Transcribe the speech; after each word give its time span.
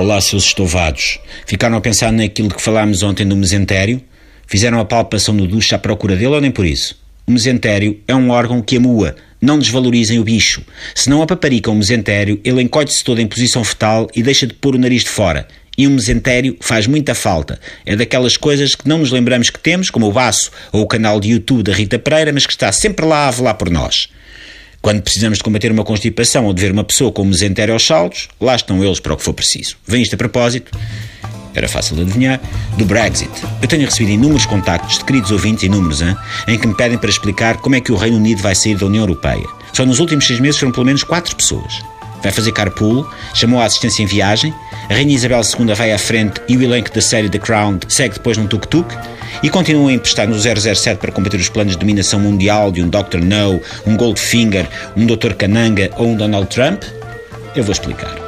Olá, 0.00 0.18
seus 0.18 0.44
estovados. 0.44 1.18
Ficaram 1.44 1.76
a 1.76 1.80
pensar 1.82 2.10
naquilo 2.10 2.48
que 2.48 2.62
falámos 2.62 3.02
ontem 3.02 3.26
do 3.26 3.36
mesentério? 3.36 4.00
Fizeram 4.46 4.80
a 4.80 4.84
palpação 4.86 5.34
no 5.34 5.46
duche 5.46 5.74
à 5.74 5.78
procura 5.78 6.16
dele 6.16 6.34
ou 6.36 6.40
nem 6.40 6.50
por 6.50 6.64
isso? 6.64 6.96
O 7.26 7.30
mesentério 7.30 8.00
é 8.08 8.14
um 8.14 8.30
órgão 8.30 8.62
que 8.62 8.78
amua. 8.78 9.14
Não 9.42 9.58
desvalorizem 9.58 10.18
o 10.18 10.24
bicho. 10.24 10.62
Se 10.94 11.10
não 11.10 11.20
apaparicam 11.20 11.74
o 11.74 11.76
mesentério, 11.76 12.40
ele 12.42 12.62
encoide-se 12.62 13.04
todo 13.04 13.20
em 13.20 13.26
posição 13.26 13.62
fetal 13.62 14.08
e 14.16 14.22
deixa 14.22 14.46
de 14.46 14.54
pôr 14.54 14.74
o 14.74 14.78
nariz 14.78 15.04
de 15.04 15.10
fora. 15.10 15.46
E 15.76 15.86
um 15.86 15.90
mesentério 15.90 16.56
faz 16.62 16.86
muita 16.86 17.14
falta. 17.14 17.60
É 17.84 17.94
daquelas 17.94 18.38
coisas 18.38 18.74
que 18.74 18.88
não 18.88 19.00
nos 19.00 19.12
lembramos 19.12 19.50
que 19.50 19.60
temos, 19.60 19.90
como 19.90 20.08
o 20.08 20.12
baço 20.12 20.50
ou 20.72 20.80
o 20.80 20.88
canal 20.88 21.20
de 21.20 21.28
YouTube 21.28 21.62
da 21.62 21.74
Rita 21.74 21.98
Pereira, 21.98 22.32
mas 22.32 22.46
que 22.46 22.54
está 22.54 22.72
sempre 22.72 23.04
lá 23.04 23.28
a 23.28 23.30
velar 23.30 23.54
por 23.54 23.68
nós. 23.68 24.08
Quando 24.82 25.02
precisamos 25.02 25.38
de 25.38 25.44
combater 25.44 25.70
uma 25.70 25.84
constipação 25.84 26.46
ou 26.46 26.54
de 26.54 26.62
ver 26.62 26.72
uma 26.72 26.84
pessoa 26.84 27.12
com 27.12 27.22
mesentério 27.24 27.74
aos 27.74 27.84
saltos, 27.86 28.28
lá 28.40 28.56
estão 28.56 28.82
eles 28.82 28.98
para 28.98 29.12
o 29.12 29.16
que 29.16 29.22
for 29.22 29.34
preciso. 29.34 29.76
Vem 29.86 30.02
isto 30.02 30.14
a 30.14 30.18
propósito, 30.18 30.70
era 31.54 31.68
fácil 31.68 31.96
de 31.96 32.02
adivinhar, 32.02 32.40
do 32.78 32.86
Brexit. 32.86 33.30
Eu 33.60 33.68
tenho 33.68 33.84
recebido 33.84 34.12
inúmeros 34.12 34.46
contactos 34.46 34.98
de 34.98 35.04
queridos 35.04 35.30
ouvintes, 35.30 35.64
inúmeros, 35.64 36.00
hein, 36.00 36.16
em 36.48 36.58
que 36.58 36.66
me 36.66 36.74
pedem 36.74 36.96
para 36.96 37.10
explicar 37.10 37.58
como 37.58 37.74
é 37.74 37.80
que 37.80 37.92
o 37.92 37.96
Reino 37.96 38.16
Unido 38.16 38.40
vai 38.40 38.54
sair 38.54 38.76
da 38.76 38.86
União 38.86 39.02
Europeia. 39.02 39.46
Só 39.72 39.84
nos 39.84 39.98
últimos 39.98 40.26
seis 40.26 40.40
meses 40.40 40.58
foram 40.58 40.72
pelo 40.72 40.86
menos 40.86 41.04
quatro 41.04 41.36
pessoas. 41.36 41.82
Vai 42.22 42.32
fazer 42.32 42.52
carpool, 42.52 43.08
chamou 43.34 43.60
a 43.60 43.64
assistência 43.64 44.02
em 44.02 44.06
viagem, 44.06 44.54
a 44.88 44.94
Rainha 44.94 45.14
Isabel 45.14 45.40
II 45.40 45.74
vai 45.74 45.92
à 45.92 45.98
frente 45.98 46.40
e 46.48 46.56
o 46.56 46.62
elenco 46.62 46.92
da 46.92 47.00
série 47.00 47.28
The 47.28 47.38
Crown 47.38 47.78
segue 47.88 48.14
depois 48.14 48.36
num 48.36 48.46
tuk-tuk 48.46 48.94
e 49.42 49.48
continuam 49.48 49.88
a 49.88 49.92
emprestar 49.92 50.28
no 50.28 50.38
007 50.38 50.98
para 50.98 51.12
combater 51.12 51.38
os 51.38 51.48
planos 51.48 51.72
de 51.72 51.78
dominação 51.78 52.20
mundial 52.20 52.70
de 52.70 52.82
um 52.82 52.88
Dr. 52.88 53.18
No, 53.22 53.60
um 53.86 53.96
Goldfinger, 53.96 54.68
um 54.96 55.06
Dr. 55.06 55.34
Cananga 55.34 55.90
ou 55.96 56.08
um 56.08 56.16
Donald 56.16 56.48
Trump? 56.48 56.82
Eu 57.54 57.64
vou 57.64 57.72
explicar. 57.72 58.19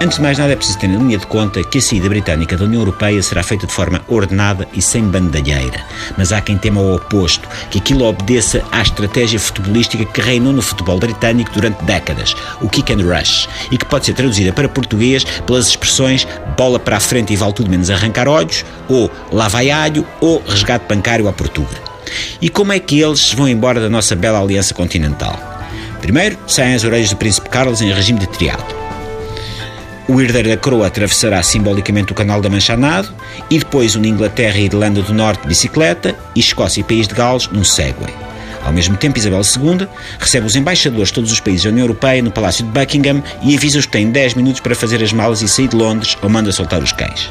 Antes 0.00 0.18
de 0.18 0.22
mais 0.22 0.38
nada, 0.38 0.52
é 0.52 0.56
preciso 0.56 0.78
ter 0.78 0.86
em 0.86 0.96
linha 0.96 1.18
de 1.18 1.26
conta 1.26 1.60
que 1.64 1.78
a 1.78 1.82
saída 1.82 2.08
britânica 2.08 2.56
da 2.56 2.66
União 2.66 2.82
Europeia 2.82 3.20
será 3.20 3.42
feita 3.42 3.66
de 3.66 3.72
forma 3.72 4.00
ordenada 4.06 4.68
e 4.72 4.80
sem 4.80 5.02
bandalheira. 5.02 5.84
Mas 6.16 6.32
há 6.32 6.40
quem 6.40 6.56
tema 6.56 6.80
o 6.80 6.94
oposto, 6.94 7.48
que 7.68 7.78
aquilo 7.78 8.04
obedeça 8.04 8.62
à 8.70 8.80
estratégia 8.80 9.40
futebolística 9.40 10.04
que 10.04 10.20
reinou 10.20 10.52
no 10.52 10.62
futebol 10.62 11.00
britânico 11.00 11.50
durante 11.52 11.84
décadas, 11.84 12.36
o 12.60 12.68
kick 12.68 12.92
and 12.92 13.04
rush, 13.12 13.48
e 13.72 13.76
que 13.76 13.86
pode 13.86 14.06
ser 14.06 14.12
traduzida 14.12 14.52
para 14.52 14.68
português 14.68 15.24
pelas 15.24 15.66
expressões 15.66 16.28
bola 16.56 16.78
para 16.78 16.98
a 16.98 17.00
frente 17.00 17.32
e 17.32 17.36
vale 17.36 17.52
tudo 17.52 17.68
menos 17.68 17.90
arrancar 17.90 18.28
olhos, 18.28 18.64
ou 18.88 19.10
lá 19.32 19.48
vai 19.48 19.68
alho, 19.68 20.06
ou 20.20 20.40
resgate 20.46 20.86
bancário 20.88 21.26
à 21.26 21.32
Portuga. 21.32 21.76
E 22.40 22.48
como 22.48 22.72
é 22.72 22.78
que 22.78 23.00
eles 23.00 23.32
vão 23.32 23.48
embora 23.48 23.80
da 23.80 23.88
nossa 23.88 24.14
bela 24.14 24.40
aliança 24.40 24.72
continental? 24.74 25.36
Primeiro, 26.00 26.38
saem 26.46 26.74
as 26.74 26.84
orelhas 26.84 27.10
do 27.10 27.16
Príncipe 27.16 27.48
Carlos 27.48 27.82
em 27.82 27.92
regime 27.92 28.20
de 28.20 28.28
triado. 28.28 28.87
O 30.08 30.22
herdeiro 30.22 30.48
da 30.48 30.56
coroa 30.56 30.86
atravessará 30.86 31.42
simbolicamente 31.42 32.12
o 32.12 32.14
Canal 32.14 32.40
da 32.40 32.48
Mancha 32.48 32.72
a 32.72 32.76
nado 32.78 33.14
e 33.50 33.58
depois 33.58 33.94
une 33.94 34.08
Inglaterra 34.08 34.56
e 34.56 34.64
Irlanda 34.64 35.02
do 35.02 35.12
Norte 35.12 35.42
de 35.42 35.48
bicicleta 35.48 36.16
e 36.34 36.40
Escócia 36.40 36.80
e 36.80 36.84
País 36.84 37.06
de 37.06 37.14
Gales 37.14 37.46
num 37.48 37.62
Segway. 37.62 38.14
Ao 38.64 38.72
mesmo 38.72 38.96
tempo, 38.96 39.18
Isabel 39.18 39.42
II 39.42 39.86
recebe 40.18 40.46
os 40.46 40.56
embaixadores 40.56 41.08
de 41.08 41.14
todos 41.14 41.30
os 41.30 41.40
países 41.40 41.64
da 41.64 41.68
União 41.68 41.84
Europeia 41.84 42.22
no 42.22 42.30
Palácio 42.30 42.64
de 42.64 42.70
Buckingham 42.70 43.22
e 43.42 43.54
avisa-os 43.54 43.84
que 43.84 43.92
têm 43.92 44.10
10 44.10 44.32
minutos 44.32 44.62
para 44.62 44.74
fazer 44.74 45.02
as 45.02 45.12
malas 45.12 45.42
e 45.42 45.48
sair 45.48 45.68
de 45.68 45.76
Londres 45.76 46.16
ou 46.22 46.30
manda 46.30 46.50
soltar 46.52 46.82
os 46.82 46.92
cães. 46.92 47.30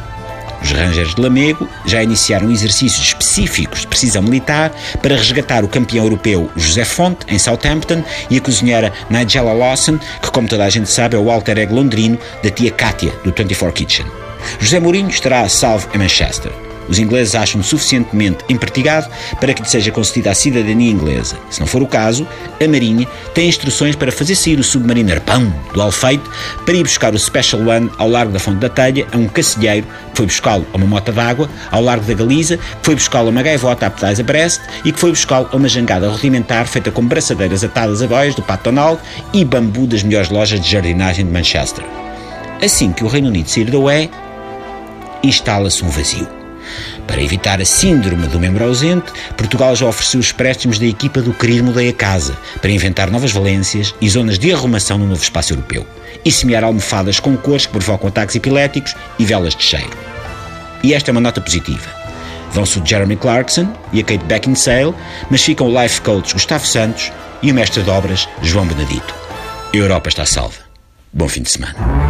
Os 0.61 0.71
Rangers 0.71 1.15
de 1.15 1.21
Lamego 1.21 1.67
já 1.85 2.01
iniciaram 2.03 2.51
exercícios 2.51 3.07
específicos 3.07 3.81
de 3.81 3.87
precisão 3.87 4.21
militar 4.21 4.71
para 5.01 5.15
resgatar 5.15 5.63
o 5.63 5.67
campeão 5.67 6.05
europeu 6.05 6.49
José 6.55 6.85
Fonte, 6.85 7.25
em 7.27 7.39
Southampton, 7.39 8.03
e 8.29 8.37
a 8.37 8.41
cozinheira 8.41 8.93
Nigella 9.09 9.53
Lawson, 9.53 9.97
que, 10.21 10.31
como 10.31 10.47
toda 10.47 10.65
a 10.65 10.69
gente 10.69 10.89
sabe, 10.89 11.15
é 11.15 11.19
o 11.19 11.31
alter 11.31 11.57
ego 11.57 11.75
londrino 11.75 12.17
da 12.43 12.49
tia 12.49 12.71
Katia, 12.71 13.11
do 13.23 13.33
24 13.35 13.73
Kitchen. 13.73 14.05
José 14.59 14.79
Mourinho 14.79 15.09
estará 15.09 15.41
a 15.41 15.49
salvo 15.49 15.89
em 15.93 15.97
Manchester. 15.97 16.66
Os 16.87 16.99
ingleses 16.99 17.35
acham 17.35 17.61
suficientemente 17.61 18.43
empertigado 18.49 19.07
para 19.39 19.53
que 19.53 19.61
lhe 19.61 19.69
seja 19.69 19.91
concedida 19.91 20.31
a 20.31 20.35
cidadania 20.35 20.91
inglesa. 20.91 21.37
Se 21.49 21.59
não 21.59 21.67
for 21.67 21.81
o 21.81 21.87
caso, 21.87 22.27
a 22.63 22.67
Marinha 22.67 23.07
tem 23.33 23.47
instruções 23.47 23.95
para 23.95 24.11
fazer 24.11 24.35
sair 24.35 24.59
o 24.59 24.63
submarino 24.63 25.11
Arpão 25.11 25.53
do 25.73 25.81
Alfeito 25.81 26.29
para 26.65 26.75
ir 26.75 26.83
buscar 26.83 27.13
o 27.13 27.19
Special 27.19 27.61
One 27.61 27.89
ao 27.97 28.09
largo 28.09 28.31
da 28.31 28.39
Fonte 28.39 28.59
da 28.59 28.69
Telha 28.69 29.07
a 29.11 29.17
um 29.17 29.27
cacilheiro 29.27 29.85
que 30.11 30.17
foi 30.17 30.25
buscá-lo 30.25 30.65
a 30.73 30.77
uma 30.77 30.85
mota 30.85 31.11
d'água 31.11 31.49
ao 31.71 31.81
largo 31.81 32.05
da 32.05 32.13
Galiza, 32.13 32.57
que 32.57 32.63
foi 32.83 32.95
buscá-lo 32.95 33.27
a 33.27 33.31
uma 33.31 33.43
gaivota 33.43 33.85
a 33.85 33.89
pedais 33.89 34.19
a 34.19 34.23
Brest 34.23 34.61
e 34.83 34.91
que 34.91 34.99
foi 34.99 35.11
buscá-lo 35.11 35.49
a 35.51 35.55
uma 35.55 35.67
jangada 35.67 36.09
rudimentar 36.09 36.67
feita 36.67 36.91
com 36.91 37.05
braçadeiras 37.05 37.63
atadas 37.63 38.01
a 38.01 38.07
boias 38.07 38.35
do 38.35 38.41
Pato 38.41 38.65
Donald 38.65 38.99
e 39.33 39.43
bambu 39.45 39.85
das 39.87 40.03
melhores 40.03 40.29
lojas 40.29 40.59
de 40.59 40.69
jardinagem 40.69 41.25
de 41.25 41.31
Manchester. 41.31 41.85
Assim 42.63 42.91
que 42.91 43.03
o 43.03 43.07
Reino 43.07 43.27
Unido 43.27 43.49
sair 43.49 43.69
da 43.69 43.77
UE, 43.77 44.09
instala-se 45.23 45.83
um 45.83 45.89
vazio. 45.89 46.36
Para 47.05 47.21
evitar 47.21 47.61
a 47.61 47.65
síndrome 47.65 48.27
do 48.27 48.39
membro 48.39 48.65
ausente, 48.65 49.11
Portugal 49.35 49.75
já 49.75 49.85
ofereceu 49.85 50.19
os 50.19 50.31
préstimos 50.31 50.79
da 50.79 50.85
equipa 50.85 51.21
do 51.21 51.33
Querido 51.33 51.63
Mudei 51.63 51.89
a 51.89 51.93
Casa 51.93 52.37
para 52.61 52.71
inventar 52.71 53.09
novas 53.09 53.31
valências 53.31 53.93
e 54.01 54.09
zonas 54.09 54.37
de 54.37 54.53
arrumação 54.53 54.97
no 54.97 55.07
novo 55.07 55.21
espaço 55.21 55.53
europeu 55.53 55.85
e 56.23 56.31
semear 56.31 56.63
almofadas 56.63 57.19
com 57.19 57.37
cores 57.37 57.65
que 57.65 57.71
provocam 57.71 58.09
ataques 58.09 58.35
epiléticos 58.35 58.95
e 59.17 59.25
velas 59.25 59.55
de 59.55 59.63
cheiro. 59.63 59.97
E 60.83 60.93
esta 60.93 61.09
é 61.09 61.13
uma 61.13 61.21
nota 61.21 61.41
positiva. 61.41 61.89
Vão-se 62.51 62.79
o 62.79 62.85
Jeremy 62.85 63.15
Clarkson 63.15 63.71
e 63.91 63.99
a 63.99 64.03
Kate 64.03 64.25
Beckinsale, 64.25 64.93
mas 65.29 65.43
ficam 65.43 65.67
o 65.67 65.81
life 65.81 66.01
coach 66.01 66.33
Gustavo 66.33 66.65
Santos 66.65 67.11
e 67.41 67.51
o 67.51 67.53
mestre 67.53 67.83
de 67.83 67.89
obras 67.89 68.27
João 68.41 68.65
Benedito. 68.65 69.13
A 69.73 69.77
Europa 69.77 70.09
está 70.09 70.25
salva. 70.25 70.57
Bom 71.11 71.27
fim 71.27 71.41
de 71.41 71.49
semana. 71.49 72.06